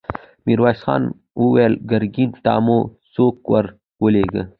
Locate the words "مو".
2.65-2.79